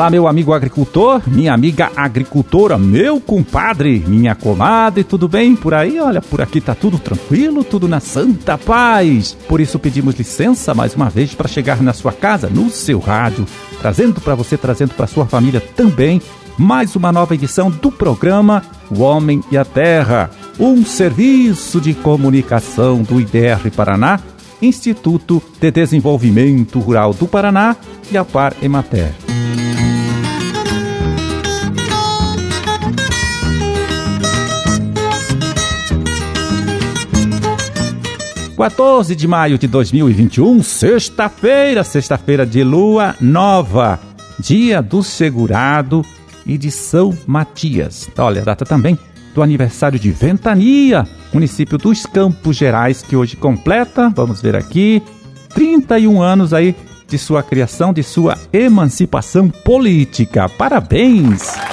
Olá, 0.00 0.08
meu 0.08 0.26
amigo 0.26 0.54
agricultor, 0.54 1.20
minha 1.26 1.52
amiga 1.52 1.92
agricultora, 1.94 2.78
meu 2.78 3.20
compadre, 3.20 4.02
minha 4.08 4.34
comadre, 4.34 5.04
tudo 5.04 5.28
bem 5.28 5.54
por 5.54 5.74
aí? 5.74 6.00
Olha, 6.00 6.22
por 6.22 6.40
aqui 6.40 6.58
tá 6.58 6.74
tudo 6.74 6.98
tranquilo, 6.98 7.62
tudo 7.62 7.86
na 7.86 8.00
santa 8.00 8.56
paz. 8.56 9.36
Por 9.46 9.60
isso 9.60 9.78
pedimos 9.78 10.14
licença 10.14 10.72
mais 10.72 10.94
uma 10.94 11.10
vez 11.10 11.34
para 11.34 11.46
chegar 11.46 11.82
na 11.82 11.92
sua 11.92 12.12
casa, 12.12 12.48
no 12.48 12.70
seu 12.70 12.98
rádio, 12.98 13.44
trazendo 13.78 14.22
para 14.22 14.34
você, 14.34 14.56
trazendo 14.56 14.94
para 14.94 15.06
sua 15.06 15.26
família 15.26 15.60
também 15.60 16.22
mais 16.56 16.96
uma 16.96 17.12
nova 17.12 17.34
edição 17.34 17.70
do 17.70 17.92
programa 17.92 18.62
O 18.90 19.02
Homem 19.02 19.44
e 19.52 19.58
a 19.58 19.66
Terra, 19.66 20.30
um 20.58 20.82
serviço 20.82 21.78
de 21.78 21.92
comunicação 21.92 23.02
do 23.02 23.20
IDR 23.20 23.70
Paraná, 23.76 24.18
Instituto 24.62 25.42
de 25.60 25.70
Desenvolvimento 25.70 26.78
Rural 26.78 27.12
do 27.12 27.28
Paraná 27.28 27.76
e 28.10 28.16
a 28.16 28.24
Par 28.24 28.54
Emater. 28.62 29.12
14 38.60 39.16
de 39.16 39.26
maio 39.26 39.56
de 39.56 39.66
2021, 39.66 40.62
sexta-feira, 40.62 41.82
sexta-feira 41.82 42.44
de 42.44 42.62
lua 42.62 43.16
nova, 43.18 43.98
dia 44.38 44.82
do 44.82 45.02
segurado 45.02 46.04
e 46.44 46.58
de 46.58 46.70
São 46.70 47.16
Matias. 47.26 48.10
Olha, 48.18 48.42
a 48.42 48.44
data 48.44 48.66
também 48.66 48.98
do 49.34 49.42
aniversário 49.42 49.98
de 49.98 50.10
Ventania, 50.10 51.08
município 51.32 51.78
dos 51.78 52.04
Campos 52.04 52.54
Gerais, 52.54 53.00
que 53.00 53.16
hoje 53.16 53.34
completa, 53.34 54.12
vamos 54.14 54.42
ver 54.42 54.54
aqui, 54.54 55.02
31 55.54 56.20
anos 56.20 56.52
aí 56.52 56.76
de 57.08 57.16
sua 57.16 57.42
criação, 57.42 57.94
de 57.94 58.02
sua 58.02 58.36
emancipação 58.52 59.48
política. 59.48 60.50
Parabéns! 60.50 61.69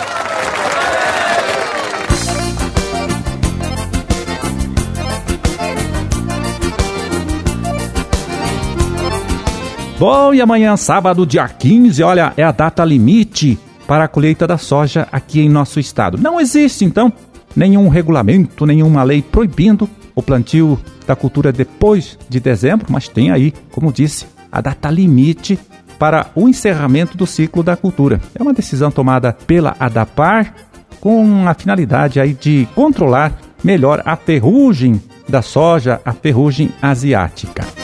Bom, 10.00 10.32
e 10.32 10.40
amanhã, 10.40 10.78
sábado, 10.78 11.26
dia 11.26 11.50
15, 11.50 12.04
olha, 12.04 12.32
é 12.38 12.44
a 12.44 12.52
data 12.52 12.86
limite 12.86 13.58
para 13.88 14.04
a 14.04 14.08
colheita 14.08 14.46
da 14.46 14.56
soja 14.56 15.08
aqui 15.12 15.42
em 15.42 15.50
nosso 15.50 15.80
estado. 15.80 16.20
Não 16.20 16.40
existe, 16.40 16.86
então, 16.86 17.12
nenhum 17.56 17.88
regulamento, 17.88 18.64
nenhuma 18.64 19.02
lei 19.02 19.24
proibindo 19.24 19.90
o 20.14 20.22
plantio 20.22 20.80
da 21.08 21.16
cultura 21.16 21.52
depois 21.52 22.16
de 22.30 22.40
dezembro, 22.40 22.86
mas 22.92 23.08
tem 23.08 23.32
aí, 23.32 23.52
como 23.72 23.92
disse, 23.92 24.28
a 24.52 24.62
data 24.62 24.88
limite 24.92 25.58
para 25.98 26.28
o 26.36 26.48
encerramento 26.48 27.18
do 27.18 27.26
ciclo 27.26 27.64
da 27.64 27.76
cultura. 27.76 28.22
É 28.36 28.44
uma 28.44 28.54
decisão 28.54 28.92
tomada 28.92 29.34
pela 29.34 29.76
ADAPAR 29.80 30.54
com 31.02 31.48
a 31.48 31.56
finalidade 31.56 32.20
aí 32.20 32.36
de 32.36 32.68
controlar 32.76 33.36
melhor 33.64 34.04
a 34.06 34.16
ferrugem 34.16 35.02
da 35.28 35.42
soja, 35.42 36.00
a 36.06 36.14
ferrugem 36.14 36.70
asiática. 36.84 37.77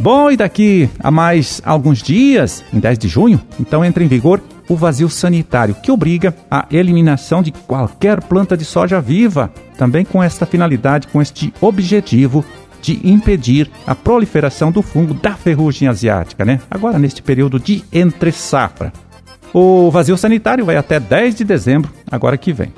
Bom, 0.00 0.30
e 0.30 0.36
daqui 0.36 0.88
a 0.98 1.10
mais 1.10 1.60
alguns 1.62 2.02
dias, 2.02 2.64
em 2.72 2.80
10 2.80 2.96
de 2.96 3.06
junho, 3.06 3.38
então 3.60 3.84
entra 3.84 4.02
em 4.02 4.08
vigor 4.08 4.40
o 4.66 4.74
vazio 4.74 5.10
sanitário, 5.10 5.74
que 5.74 5.92
obriga 5.92 6.34
a 6.50 6.64
eliminação 6.70 7.42
de 7.42 7.52
qualquer 7.52 8.22
planta 8.22 8.56
de 8.56 8.64
soja 8.64 8.98
viva, 8.98 9.52
também 9.76 10.02
com 10.02 10.22
esta 10.22 10.46
finalidade, 10.46 11.06
com 11.08 11.20
este 11.20 11.52
objetivo 11.60 12.42
de 12.80 12.98
impedir 13.06 13.70
a 13.86 13.94
proliferação 13.94 14.72
do 14.72 14.80
fungo 14.80 15.12
da 15.12 15.34
ferrugem 15.34 15.86
asiática, 15.86 16.46
né? 16.46 16.60
Agora 16.70 16.98
neste 16.98 17.22
período 17.22 17.60
de 17.60 17.84
entre 17.92 18.32
safra. 18.32 18.94
O 19.52 19.90
vazio 19.90 20.16
sanitário 20.16 20.64
vai 20.64 20.76
até 20.78 20.98
10 20.98 21.34
de 21.34 21.44
dezembro, 21.44 21.92
agora 22.10 22.38
que 22.38 22.54
vem. 22.54 22.72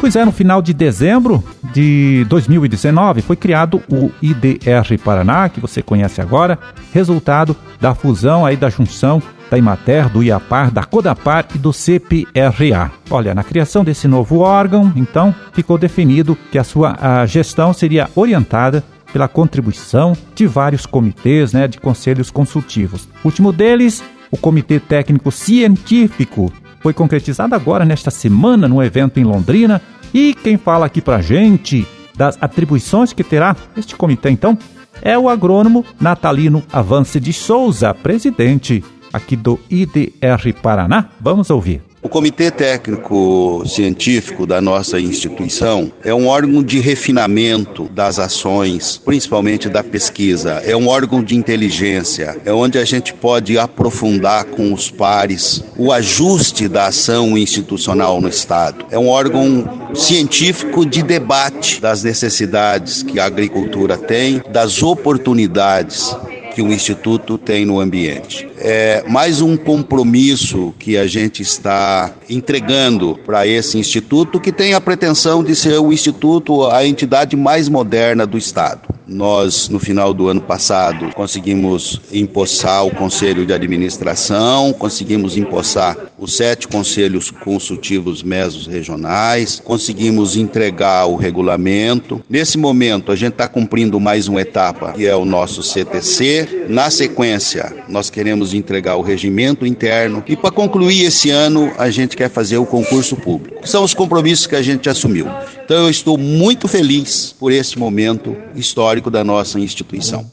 Pois 0.00 0.14
é, 0.14 0.24
no 0.24 0.32
final 0.32 0.60
de 0.60 0.72
dezembro 0.72 1.42
de 1.72 2.24
2019 2.28 3.22
foi 3.22 3.36
criado 3.36 3.82
o 3.90 4.10
IDR 4.20 4.98
Paraná, 5.02 5.48
que 5.48 5.60
você 5.60 5.82
conhece 5.82 6.20
agora, 6.20 6.58
resultado 6.92 7.56
da 7.80 7.94
fusão 7.94 8.44
aí 8.44 8.56
da 8.56 8.70
junção 8.70 9.22
da 9.50 9.58
Imater, 9.58 10.08
do 10.08 10.22
IAPAR, 10.22 10.70
da 10.70 10.82
Codapar 10.82 11.46
e 11.54 11.58
do 11.58 11.72
CPRA. 11.72 12.90
Olha, 13.10 13.34
na 13.34 13.44
criação 13.44 13.84
desse 13.84 14.08
novo 14.08 14.38
órgão, 14.38 14.90
então, 14.96 15.34
ficou 15.52 15.76
definido 15.76 16.38
que 16.50 16.58
a 16.58 16.64
sua 16.64 16.96
a 16.98 17.26
gestão 17.26 17.72
seria 17.74 18.08
orientada 18.14 18.82
pela 19.12 19.28
contribuição 19.28 20.16
de 20.34 20.46
vários 20.46 20.86
comitês, 20.86 21.52
né, 21.52 21.68
de 21.68 21.78
conselhos 21.78 22.30
consultivos. 22.30 23.06
O 23.22 23.28
último 23.28 23.52
deles, 23.52 24.02
o 24.30 24.38
Comitê 24.38 24.80
Técnico 24.80 25.30
Científico 25.30 26.50
foi 26.80 26.94
concretizado 26.94 27.54
agora 27.54 27.84
nesta 27.84 28.10
semana 28.10 28.66
num 28.66 28.82
evento 28.82 29.20
em 29.20 29.24
Londrina. 29.24 29.82
E 30.14 30.34
quem 30.34 30.56
fala 30.56 30.86
aqui 30.86 31.00
pra 31.00 31.20
gente 31.20 31.86
das 32.14 32.36
atribuições 32.40 33.12
que 33.12 33.24
terá 33.24 33.56
este 33.76 33.96
comitê, 33.96 34.30
então, 34.30 34.56
é 35.00 35.18
o 35.18 35.28
agrônomo 35.28 35.84
Natalino 36.00 36.62
Avance 36.72 37.18
de 37.18 37.32
Souza, 37.32 37.94
presidente 37.94 38.84
aqui 39.12 39.36
do 39.36 39.58
IDR 39.70 40.52
Paraná. 40.62 41.08
Vamos 41.20 41.50
ouvir. 41.50 41.91
O 42.04 42.08
Comitê 42.08 42.50
Técnico 42.50 43.62
Científico 43.64 44.44
da 44.44 44.60
nossa 44.60 44.98
instituição 44.98 45.92
é 46.04 46.12
um 46.12 46.26
órgão 46.26 46.60
de 46.60 46.80
refinamento 46.80 47.88
das 47.90 48.18
ações, 48.18 49.00
principalmente 49.04 49.68
da 49.68 49.84
pesquisa. 49.84 50.60
É 50.66 50.76
um 50.76 50.88
órgão 50.88 51.22
de 51.22 51.36
inteligência, 51.36 52.36
é 52.44 52.52
onde 52.52 52.76
a 52.76 52.84
gente 52.84 53.14
pode 53.14 53.56
aprofundar 53.56 54.46
com 54.46 54.72
os 54.72 54.90
pares 54.90 55.62
o 55.78 55.92
ajuste 55.92 56.66
da 56.66 56.88
ação 56.88 57.38
institucional 57.38 58.20
no 58.20 58.28
Estado. 58.28 58.84
É 58.90 58.98
um 58.98 59.08
órgão 59.08 59.94
científico 59.94 60.84
de 60.84 61.04
debate 61.04 61.80
das 61.80 62.02
necessidades 62.02 63.04
que 63.04 63.20
a 63.20 63.26
agricultura 63.26 63.96
tem, 63.96 64.42
das 64.50 64.82
oportunidades 64.82 66.12
que 66.54 66.62
o 66.62 66.72
Instituto 66.72 67.38
tem 67.38 67.64
no 67.64 67.80
ambiente. 67.80 68.48
É 68.58 69.04
mais 69.08 69.40
um 69.40 69.56
compromisso 69.56 70.74
que 70.78 70.96
a 70.96 71.06
gente 71.06 71.42
está 71.42 72.12
entregando 72.28 73.18
para 73.24 73.46
esse 73.46 73.78
Instituto, 73.78 74.40
que 74.40 74.52
tem 74.52 74.74
a 74.74 74.80
pretensão 74.80 75.42
de 75.42 75.56
ser 75.56 75.78
o 75.78 75.92
Instituto, 75.92 76.66
a 76.66 76.86
entidade 76.86 77.36
mais 77.36 77.68
moderna 77.68 78.26
do 78.26 78.36
Estado. 78.36 78.91
Nós, 79.06 79.68
no 79.68 79.78
final 79.78 80.14
do 80.14 80.28
ano 80.28 80.40
passado, 80.40 81.12
conseguimos 81.14 82.00
empossar 82.12 82.86
o 82.86 82.90
Conselho 82.90 83.44
de 83.44 83.52
Administração, 83.52 84.72
conseguimos 84.72 85.36
empossar 85.36 85.96
os 86.18 86.36
sete 86.36 86.68
conselhos 86.68 87.30
consultivos 87.30 88.22
mesos 88.22 88.66
regionais, 88.66 89.60
conseguimos 89.64 90.36
entregar 90.36 91.06
o 91.06 91.16
regulamento. 91.16 92.22
Nesse 92.28 92.56
momento, 92.56 93.10
a 93.10 93.16
gente 93.16 93.32
está 93.32 93.48
cumprindo 93.48 93.98
mais 93.98 94.28
uma 94.28 94.40
etapa, 94.40 94.92
que 94.92 95.06
é 95.06 95.16
o 95.16 95.24
nosso 95.24 95.62
CTC. 95.62 96.66
Na 96.68 96.90
sequência, 96.90 97.74
nós 97.88 98.08
queremos 98.08 98.54
entregar 98.54 98.96
o 98.96 99.02
regimento 99.02 99.66
interno 99.66 100.22
e, 100.26 100.36
para 100.36 100.50
concluir 100.50 101.04
esse 101.04 101.30
ano, 101.30 101.72
a 101.76 101.90
gente 101.90 102.16
quer 102.16 102.30
fazer 102.30 102.58
o 102.58 102.66
concurso 102.66 103.16
público. 103.16 103.66
São 103.66 103.82
os 103.82 103.94
compromissos 103.94 104.46
que 104.46 104.56
a 104.56 104.62
gente 104.62 104.88
assumiu. 104.88 105.26
Então, 105.64 105.84
eu 105.84 105.90
estou 105.90 106.18
muito 106.18 106.66
feliz 106.68 107.34
por 107.38 107.52
esse 107.52 107.78
momento 107.78 108.36
histórico 108.54 108.82
histórico 108.82 109.10
da 109.10 109.22
nossa 109.22 109.60
instituição. 109.60 110.26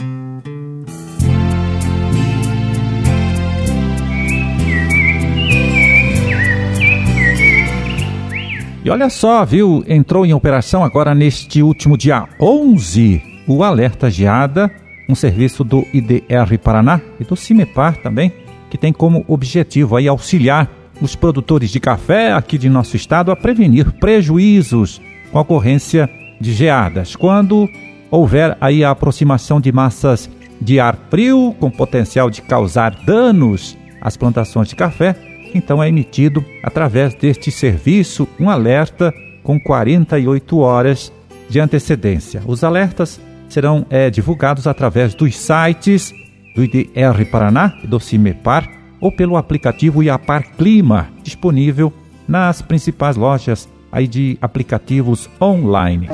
E 8.83 8.89
olha 8.89 9.09
só, 9.09 9.45
viu? 9.45 9.83
Entrou 9.87 10.25
em 10.25 10.33
operação 10.33 10.83
agora 10.83 11.13
neste 11.13 11.61
último 11.61 11.97
dia 11.97 12.27
11 12.39 13.21
o 13.45 13.63
Alerta 13.63 14.09
Geada, 14.09 14.71
um 15.07 15.15
serviço 15.15 15.63
do 15.63 15.85
IDR 15.93 16.57
Paraná 16.63 17.01
e 17.19 17.23
do 17.23 17.35
CIMEPAR 17.35 17.97
também, 17.97 18.31
que 18.69 18.77
tem 18.77 18.93
como 18.93 19.25
objetivo 19.27 19.95
aí 19.95 20.07
auxiliar 20.07 20.69
os 21.01 21.15
produtores 21.15 21.71
de 21.71 21.79
café 21.79 22.31
aqui 22.33 22.57
de 22.57 22.69
nosso 22.69 22.95
estado 22.95 23.31
a 23.31 23.35
prevenir 23.35 23.91
prejuízos 23.99 25.01
com 25.31 25.39
ocorrência 25.39 26.09
de 26.39 26.53
geadas, 26.53 27.15
quando 27.15 27.69
houver 28.09 28.57
aí 28.59 28.83
a 28.83 28.91
aproximação 28.91 29.59
de 29.59 29.71
massas 29.71 30.29
de 30.61 30.79
ar 30.79 30.97
frio 31.09 31.55
com 31.59 31.69
potencial 31.69 32.29
de 32.29 32.41
causar 32.41 32.91
danos 33.05 33.77
às 34.01 34.17
plantações 34.17 34.67
de 34.67 34.75
café, 34.75 35.15
então 35.53 35.81
é 35.81 35.87
emitido 35.87 36.43
através 36.63 37.13
deste 37.13 37.51
serviço 37.51 38.27
um 38.39 38.49
alerta 38.49 39.13
com 39.43 39.59
48 39.59 40.57
horas 40.59 41.11
de 41.49 41.59
antecedência. 41.59 42.41
Os 42.45 42.63
alertas 42.63 43.19
serão 43.47 43.85
é, 43.89 44.09
divulgados 44.09 44.67
através 44.67 45.13
dos 45.13 45.35
sites 45.35 46.13
do 46.55 46.63
IDR 46.63 47.25
Paraná 47.31 47.73
e 47.83 47.87
do 47.87 47.99
CIMEPAR 47.99 48.69
ou 49.01 49.11
pelo 49.11 49.37
aplicativo 49.37 50.03
Iapar 50.03 50.55
Clima, 50.57 51.07
disponível 51.23 51.91
nas 52.27 52.61
principais 52.61 53.15
lojas 53.15 53.67
aí 53.91 54.07
de 54.07 54.37
aplicativos 54.41 55.29
online. 55.41 56.09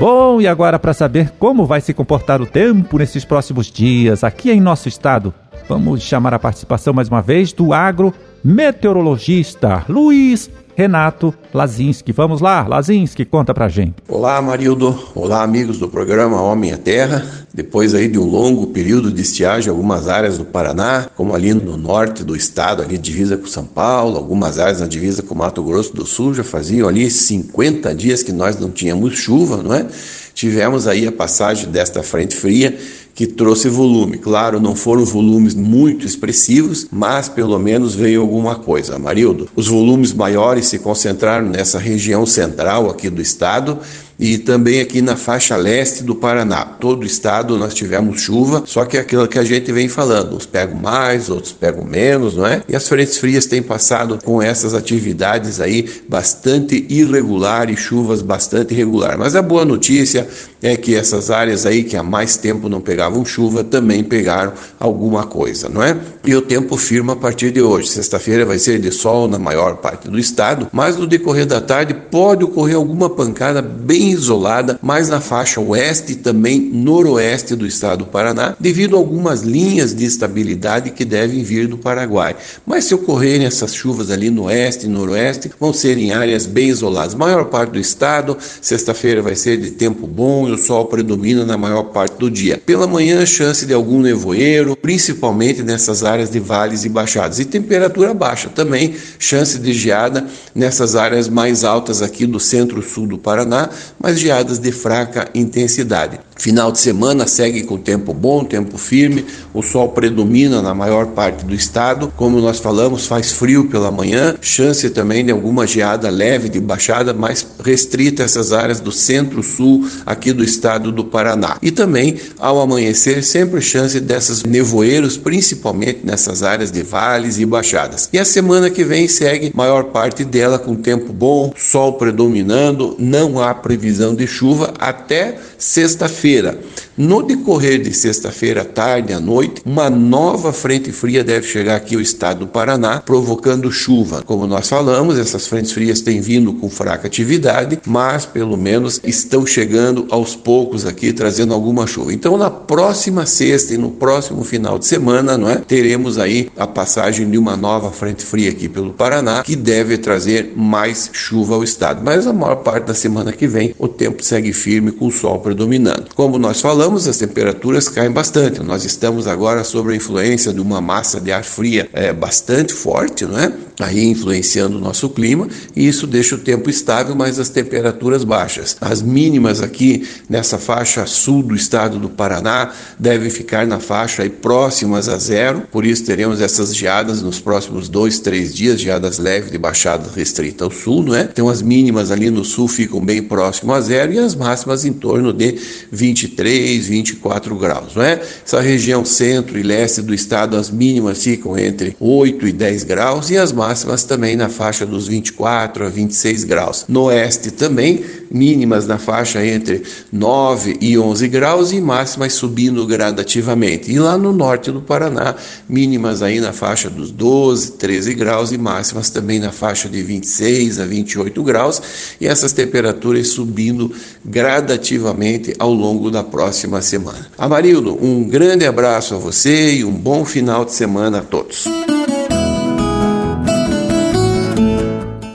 Bom, 0.00 0.40
e 0.40 0.48
agora 0.48 0.78
para 0.78 0.94
saber 0.94 1.30
como 1.38 1.66
vai 1.66 1.82
se 1.82 1.92
comportar 1.92 2.40
o 2.40 2.46
tempo 2.46 2.96
nesses 2.96 3.22
próximos 3.22 3.70
dias 3.70 4.24
aqui 4.24 4.50
em 4.50 4.58
nosso 4.58 4.88
estado, 4.88 5.34
vamos 5.68 6.00
chamar 6.02 6.32
a 6.32 6.38
participação 6.38 6.94
mais 6.94 7.08
uma 7.08 7.20
vez 7.20 7.52
do 7.52 7.74
agro 7.74 8.14
meteorologista 8.42 9.84
Luiz 9.86 10.50
Renato 10.76 11.34
Lazinski. 11.52 12.12
Vamos 12.12 12.40
lá, 12.40 12.66
Lazinski, 12.66 13.24
conta 13.24 13.52
pra 13.52 13.68
gente. 13.68 13.94
Olá, 14.08 14.40
Marildo. 14.40 14.98
Olá, 15.14 15.42
amigos 15.42 15.78
do 15.78 15.88
programa 15.88 16.40
Homem 16.40 16.72
à 16.72 16.78
Terra. 16.78 17.24
Depois 17.52 17.94
aí 17.94 18.06
de 18.06 18.18
um 18.18 18.24
longo 18.24 18.68
período 18.68 19.10
de 19.10 19.22
estiagem 19.22 19.68
em 19.68 19.70
algumas 19.70 20.08
áreas 20.08 20.38
do 20.38 20.44
Paraná, 20.44 21.08
como 21.16 21.34
ali 21.34 21.52
no 21.52 21.76
norte 21.76 22.22
do 22.22 22.36
estado, 22.36 22.82
ali 22.82 22.96
divisa 22.96 23.36
com 23.36 23.46
São 23.46 23.64
Paulo, 23.64 24.16
algumas 24.16 24.58
áreas 24.58 24.80
na 24.80 24.86
divisa 24.86 25.22
com 25.22 25.34
Mato 25.34 25.62
Grosso 25.62 25.94
do 25.94 26.06
Sul, 26.06 26.32
já 26.32 26.44
faziam 26.44 26.88
ali 26.88 27.10
50 27.10 27.94
dias 27.94 28.22
que 28.22 28.32
nós 28.32 28.58
não 28.58 28.70
tínhamos 28.70 29.18
chuva, 29.18 29.62
não 29.62 29.74
é? 29.74 29.86
Tivemos 30.32 30.86
aí 30.86 31.06
a 31.06 31.12
passagem 31.12 31.68
desta 31.70 32.02
frente 32.02 32.36
fria 32.36 32.78
que 33.14 33.26
trouxe 33.26 33.68
volume. 33.68 34.18
Claro, 34.18 34.60
não 34.60 34.74
foram 34.74 35.04
volumes 35.04 35.54
muito 35.54 36.06
expressivos, 36.06 36.86
mas 36.90 37.28
pelo 37.28 37.58
menos 37.58 37.94
veio 37.94 38.20
alguma 38.20 38.56
coisa. 38.56 38.98
Marildo, 38.98 39.48
os 39.54 39.68
volumes 39.68 40.12
maiores 40.12 40.66
se 40.66 40.78
concentraram 40.78 41.48
nessa 41.48 41.78
região 41.78 42.24
central 42.24 42.88
aqui 42.88 43.10
do 43.10 43.20
estado 43.20 43.78
e 44.20 44.36
também 44.36 44.82
aqui 44.82 45.00
na 45.00 45.16
faixa 45.16 45.56
leste 45.56 46.04
do 46.04 46.14
Paraná. 46.14 46.62
Todo 46.78 47.02
o 47.02 47.06
estado 47.06 47.56
nós 47.56 47.72
tivemos 47.72 48.20
chuva, 48.20 48.62
só 48.66 48.84
que 48.84 48.98
é 48.98 49.00
aquilo 49.00 49.26
que 49.26 49.38
a 49.38 49.44
gente 49.44 49.72
vem 49.72 49.88
falando, 49.88 50.36
uns 50.36 50.44
pegam 50.44 50.76
mais, 50.76 51.30
outros 51.30 51.52
pegam 51.52 51.84
menos, 51.84 52.36
não 52.36 52.46
é? 52.46 52.62
E 52.68 52.76
as 52.76 52.86
frentes 52.86 53.16
frias 53.16 53.46
têm 53.46 53.62
passado 53.62 54.18
com 54.22 54.42
essas 54.42 54.74
atividades 54.74 55.58
aí 55.58 55.88
bastante 56.06 56.84
irregular 56.90 57.70
e 57.70 57.76
chuvas 57.76 58.20
bastante 58.20 58.74
irregular. 58.74 59.16
Mas 59.16 59.34
a 59.34 59.40
boa 59.40 59.64
notícia 59.64 60.28
é 60.62 60.76
que 60.76 60.94
essas 60.94 61.30
áreas 61.30 61.64
aí 61.64 61.82
que 61.82 61.96
há 61.96 62.02
mais 62.02 62.36
tempo 62.36 62.68
não 62.68 62.82
pegavam 62.82 63.24
chuva 63.24 63.64
também 63.64 64.04
pegaram 64.04 64.52
alguma 64.78 65.24
coisa, 65.24 65.70
não 65.70 65.82
é? 65.82 65.96
E 66.26 66.34
o 66.34 66.42
tempo 66.42 66.76
firma 66.76 67.14
a 67.14 67.16
partir 67.16 67.50
de 67.50 67.62
hoje. 67.62 67.88
Sexta-feira 67.88 68.44
vai 68.44 68.58
ser 68.58 68.78
de 68.78 68.92
sol 68.92 69.26
na 69.26 69.38
maior 69.38 69.76
parte 69.76 70.10
do 70.10 70.18
estado, 70.18 70.68
mas 70.70 70.96
no 70.98 71.06
decorrer 71.06 71.46
da 71.46 71.60
tarde 71.60 71.94
pode 71.94 72.44
ocorrer 72.44 72.76
alguma 72.76 73.08
pancada 73.08 73.62
bem 73.62 74.09
isolada, 74.10 74.78
mais 74.82 75.08
na 75.08 75.20
faixa 75.20 75.60
oeste 75.60 76.12
e 76.12 76.16
também 76.16 76.60
noroeste 76.60 77.54
do 77.54 77.66
estado 77.66 78.00
do 78.00 78.06
Paraná, 78.06 78.56
devido 78.58 78.96
a 78.96 78.98
algumas 78.98 79.42
linhas 79.42 79.94
de 79.94 80.04
estabilidade 80.04 80.90
que 80.90 81.04
devem 81.04 81.42
vir 81.42 81.68
do 81.68 81.78
Paraguai. 81.78 82.34
Mas 82.66 82.84
se 82.84 82.94
ocorrerem 82.94 83.46
essas 83.46 83.74
chuvas 83.74 84.10
ali 84.10 84.30
no 84.30 84.44
oeste 84.44 84.86
e 84.86 84.88
noroeste, 84.88 85.50
vão 85.58 85.72
ser 85.72 85.98
em 85.98 86.12
áreas 86.12 86.46
bem 86.46 86.68
isoladas. 86.68 87.14
Maior 87.14 87.46
parte 87.46 87.72
do 87.72 87.78
estado, 87.78 88.36
sexta-feira 88.60 89.22
vai 89.22 89.36
ser 89.36 89.58
de 89.58 89.70
tempo 89.72 90.06
bom 90.06 90.48
e 90.48 90.52
o 90.52 90.58
sol 90.58 90.86
predomina 90.86 91.44
na 91.44 91.56
maior 91.56 91.84
parte 91.84 92.16
do 92.16 92.30
dia. 92.30 92.60
Pela 92.64 92.86
manhã, 92.86 93.24
chance 93.26 93.66
de 93.66 93.74
algum 93.74 94.00
nevoeiro, 94.00 94.76
principalmente 94.76 95.62
nessas 95.62 96.02
áreas 96.02 96.30
de 96.30 96.40
vales 96.40 96.84
e 96.84 96.88
baixadas. 96.88 97.38
E 97.38 97.44
temperatura 97.44 98.14
baixa 98.14 98.48
também, 98.48 98.94
chance 99.18 99.58
de 99.58 99.72
geada 99.72 100.26
nessas 100.54 100.96
áreas 100.96 101.28
mais 101.28 101.64
altas 101.64 102.02
aqui 102.02 102.26
do 102.26 102.40
centro-sul 102.40 103.06
do 103.06 103.18
Paraná, 103.18 103.68
mas 104.00 104.18
geadas 104.18 104.58
de 104.58 104.72
fraca 104.72 105.28
intensidade. 105.34 106.18
Final 106.40 106.72
de 106.72 106.78
semana 106.78 107.26
segue 107.26 107.64
com 107.64 107.76
tempo 107.76 108.14
bom, 108.14 108.42
tempo 108.42 108.78
firme, 108.78 109.26
o 109.52 109.62
sol 109.62 109.90
predomina 109.90 110.62
na 110.62 110.72
maior 110.72 111.08
parte 111.08 111.44
do 111.44 111.54
estado. 111.54 112.10
Como 112.16 112.40
nós 112.40 112.58
falamos, 112.58 113.06
faz 113.06 113.30
frio 113.30 113.68
pela 113.68 113.90
manhã, 113.90 114.34
chance 114.40 114.88
também 114.88 115.22
de 115.22 115.30
alguma 115.30 115.66
geada 115.66 116.08
leve 116.08 116.48
de 116.48 116.58
baixada, 116.58 117.12
mais 117.12 117.46
restrita 117.62 118.22
a 118.22 118.24
essas 118.24 118.54
áreas 118.54 118.80
do 118.80 118.90
centro-sul 118.90 119.86
aqui 120.06 120.32
do 120.32 120.42
estado 120.42 120.90
do 120.90 121.04
Paraná. 121.04 121.58
E 121.60 121.70
também, 121.70 122.16
ao 122.38 122.58
amanhecer, 122.58 123.22
sempre 123.22 123.60
chance 123.60 124.00
dessas 124.00 124.42
nevoeiros, 124.42 125.18
principalmente 125.18 126.00
nessas 126.04 126.42
áreas 126.42 126.70
de 126.70 126.82
vales 126.82 127.38
e 127.38 127.44
baixadas. 127.44 128.08
E 128.14 128.18
a 128.18 128.24
semana 128.24 128.70
que 128.70 128.82
vem 128.82 129.06
segue 129.08 129.52
maior 129.54 129.84
parte 129.84 130.24
dela 130.24 130.58
com 130.58 130.74
tempo 130.74 131.12
bom, 131.12 131.52
sol 131.54 131.98
predominando, 131.98 132.96
não 132.98 133.38
há 133.38 133.52
previsão 133.52 133.89
de 133.90 134.26
chuva 134.26 134.72
até 134.78 135.36
sexta-feira. 135.58 136.58
No 136.96 137.22
decorrer 137.22 137.80
de 137.80 137.94
sexta-feira, 137.94 138.64
tarde 138.64 139.12
à 139.12 139.20
noite, 139.20 139.62
uma 139.64 139.88
nova 139.88 140.52
frente 140.52 140.92
fria 140.92 141.24
deve 141.24 141.46
chegar 141.46 141.76
aqui 141.76 141.94
ao 141.94 142.00
estado 142.00 142.40
do 142.40 142.46
Paraná, 142.46 143.00
provocando 143.00 143.72
chuva. 143.72 144.22
Como 144.22 144.46
nós 144.46 144.68
falamos, 144.68 145.18
essas 145.18 145.46
frentes 145.46 145.72
frias 145.72 146.00
têm 146.00 146.20
vindo 146.20 146.52
com 146.52 146.68
fraca 146.68 147.06
atividade, 147.06 147.80
mas 147.86 148.26
pelo 148.26 148.56
menos 148.56 149.00
estão 149.02 149.46
chegando 149.46 150.06
aos 150.10 150.36
poucos 150.36 150.84
aqui, 150.84 151.12
trazendo 151.12 151.54
alguma 151.54 151.86
chuva. 151.86 152.12
Então, 152.12 152.36
na 152.36 152.50
próxima 152.50 153.24
sexta 153.24 153.74
e 153.74 153.78
no 153.78 153.90
próximo 153.90 154.44
final 154.44 154.78
de 154.78 154.86
semana, 154.86 155.38
não 155.38 155.48
é, 155.48 155.56
teremos 155.56 156.18
aí 156.18 156.50
a 156.56 156.66
passagem 156.66 157.30
de 157.30 157.38
uma 157.38 157.56
nova 157.56 157.90
frente 157.90 158.24
fria 158.24 158.50
aqui 158.50 158.68
pelo 158.68 158.92
Paraná, 158.92 159.42
que 159.42 159.56
deve 159.56 159.96
trazer 159.96 160.52
mais 160.54 161.10
chuva 161.12 161.54
ao 161.54 161.64
estado. 161.64 162.02
Mas 162.04 162.26
a 162.26 162.32
maior 162.32 162.56
parte 162.56 162.84
da 162.84 162.94
semana 162.94 163.32
que 163.32 163.46
vem, 163.46 163.74
o 163.80 163.88
tempo 163.88 164.22
segue 164.22 164.52
firme 164.52 164.92
com 164.92 165.06
o 165.06 165.10
sol 165.10 165.38
predominando. 165.38 166.14
Como 166.14 166.38
nós 166.38 166.60
falamos, 166.60 167.08
as 167.08 167.16
temperaturas 167.16 167.88
caem 167.88 168.10
bastante. 168.10 168.62
Nós 168.62 168.84
estamos 168.84 169.26
agora 169.26 169.64
sob 169.64 169.92
a 169.92 169.96
influência 169.96 170.52
de 170.52 170.60
uma 170.60 170.80
massa 170.80 171.18
de 171.18 171.32
ar 171.32 171.44
fria 171.44 171.88
é, 171.92 172.12
bastante 172.12 172.74
forte, 172.74 173.24
não 173.24 173.38
é? 173.38 173.52
Aí 173.80 174.04
influenciando 174.04 174.76
o 174.76 174.80
nosso 174.80 175.08
clima, 175.08 175.48
e 175.74 175.88
isso 175.88 176.06
deixa 176.06 176.34
o 176.34 176.38
tempo 176.38 176.68
estável, 176.68 177.14
mas 177.14 177.38
as 177.38 177.48
temperaturas 177.48 178.24
baixas. 178.24 178.76
As 178.78 179.00
mínimas 179.00 179.62
aqui 179.62 180.06
nessa 180.28 180.58
faixa 180.58 181.06
sul 181.06 181.42
do 181.42 181.54
estado 181.54 181.98
do 181.98 182.10
Paraná 182.10 182.72
devem 182.98 183.30
ficar 183.30 183.66
na 183.66 183.80
faixa 183.80 184.22
aí 184.22 184.28
próximas 184.28 185.08
a 185.08 185.16
zero, 185.16 185.62
por 185.72 185.86
isso 185.86 186.04
teremos 186.04 186.42
essas 186.42 186.76
geadas 186.76 187.22
nos 187.22 187.40
próximos 187.40 187.88
dois, 187.88 188.18
três 188.18 188.54
dias, 188.54 188.78
geadas 188.78 189.18
leves 189.18 189.50
de 189.50 189.56
baixada 189.56 190.10
restrita 190.14 190.64
ao 190.64 190.70
sul, 190.70 191.02
não 191.02 191.14
é? 191.14 191.22
Então 191.22 191.48
as 191.48 191.62
mínimas 191.62 192.10
ali 192.10 192.28
no 192.28 192.44
sul 192.44 192.68
ficam 192.68 193.00
bem 193.00 193.22
próximo 193.70 193.74
a 193.74 193.80
zero 193.80 194.12
e 194.12 194.18
as 194.18 194.34
máximas 194.34 194.84
em 194.84 194.92
torno 194.92 195.32
de 195.32 195.56
23, 195.90 196.86
24 196.86 197.54
graus, 197.56 197.94
não 197.94 198.02
é? 198.02 198.20
Essa 198.44 198.60
região 198.60 199.04
centro 199.04 199.58
e 199.58 199.62
leste 199.62 200.02
do 200.02 200.12
estado, 200.12 200.56
as 200.56 200.70
mínimas 200.70 201.22
ficam 201.22 201.56
entre 201.56 201.96
8 202.00 202.48
e 202.48 202.52
10 202.52 202.84
graus 202.84 203.30
e 203.30 203.38
as 203.38 203.52
máximas 203.52 204.04
também 204.04 204.36
na 204.36 204.48
faixa 204.48 204.84
dos 204.84 205.06
24 205.06 205.86
a 205.86 205.88
26 205.88 206.44
graus. 206.44 206.84
No 206.88 207.04
oeste 207.04 207.50
também, 207.50 208.04
mínimas 208.30 208.86
na 208.86 208.98
faixa 208.98 209.44
entre 209.44 209.82
9 210.12 210.78
e 210.80 210.96
11 210.96 211.28
graus 211.28 211.72
e 211.72 211.80
máximas 211.80 212.32
subindo 212.32 212.86
gradativamente. 212.86 213.90
E 213.90 213.98
lá 213.98 214.16
no 214.16 214.32
norte 214.32 214.70
do 214.70 214.80
Paraná, 214.80 215.34
mínimas 215.68 216.22
aí 216.22 216.40
na 216.40 216.52
faixa 216.52 216.88
dos 216.88 217.10
12, 217.10 217.72
13 217.72 218.14
graus 218.14 218.52
e 218.52 218.58
máximas 218.58 219.10
também 219.10 219.38
na 219.38 219.52
faixa 219.52 219.88
de 219.88 220.02
26 220.02 220.78
a 220.78 220.86
28 220.86 221.42
graus, 221.42 221.82
e 222.20 222.26
essas 222.26 222.52
temperaturas 222.52 223.28
subindo 223.60 223.92
gradativamente 224.24 225.54
ao 225.58 225.72
longo 225.72 226.10
da 226.10 226.24
próxima 226.24 226.80
semana. 226.80 227.26
Amarildo, 227.36 227.98
um 228.02 228.24
grande 228.26 228.64
abraço 228.64 229.14
a 229.14 229.18
você 229.18 229.74
e 229.74 229.84
um 229.84 229.92
bom 229.92 230.24
final 230.24 230.64
de 230.64 230.72
semana 230.72 231.18
a 231.18 231.22
todos. 231.22 231.66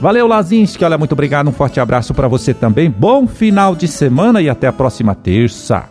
Valeu, 0.00 0.26
Lazinski. 0.26 0.84
Olha, 0.84 0.98
muito 0.98 1.12
obrigado. 1.12 1.48
Um 1.48 1.52
forte 1.52 1.80
abraço 1.80 2.12
para 2.12 2.28
você 2.28 2.52
também. 2.52 2.90
Bom 2.90 3.26
final 3.26 3.74
de 3.74 3.88
semana 3.88 4.42
e 4.42 4.48
até 4.48 4.66
a 4.66 4.72
próxima 4.72 5.14
terça. 5.14 5.88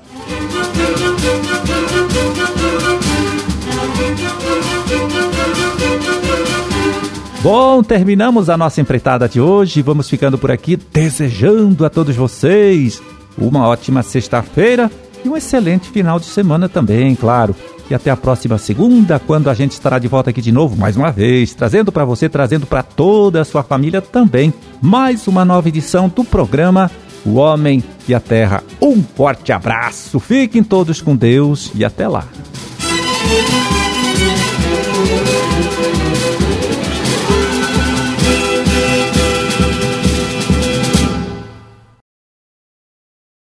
Bom, 7.46 7.84
terminamos 7.84 8.50
a 8.50 8.58
nossa 8.58 8.82
empreitada 8.82 9.30
de 9.30 9.40
hoje. 9.40 9.84
Vamos 9.84 10.10
ficando 10.10 10.36
por 10.36 10.50
aqui 10.50 10.76
desejando 10.76 11.86
a 11.86 11.92
todos 11.92 12.16
vocês 12.16 13.00
uma 13.38 13.68
ótima 13.68 14.02
sexta-feira 14.02 14.90
e 15.24 15.30
um 15.30 15.38
excelente 15.38 15.92
final 15.92 16.20
de 16.20 16.26
semana 16.26 16.68
também, 16.68 17.14
claro. 17.14 17.56
E 17.88 17.94
até 17.94 18.10
a 18.10 18.18
próxima 18.18 18.58
segunda, 18.58 19.20
quando 19.20 19.48
a 19.48 19.54
gente 19.54 19.74
estará 19.74 20.00
de 20.00 20.08
volta 20.08 20.32
aqui 20.32 20.42
de 20.42 20.52
novo, 20.52 20.76
mais 20.76 20.98
uma 20.98 21.12
vez, 21.12 21.54
trazendo 21.54 21.92
para 21.92 22.04
você, 22.04 22.28
trazendo 22.28 22.66
para 22.66 22.82
toda 22.82 23.42
a 23.42 23.46
sua 23.46 23.62
família 23.62 24.02
também, 24.02 24.52
mais 24.82 25.28
uma 25.28 25.46
nova 25.46 25.70
edição 25.70 26.10
do 26.10 26.24
programa 26.24 26.90
O 27.24 27.36
Homem 27.36 27.84
e 28.08 28.16
a 28.16 28.20
Terra. 28.20 28.64
Um 28.82 29.04
forte 29.04 29.52
abraço, 29.52 30.20
fiquem 30.20 30.64
todos 30.64 31.00
com 31.00 31.16
Deus 31.16 31.70
e 31.76 31.86
até 31.86 32.08
lá. 32.08 32.28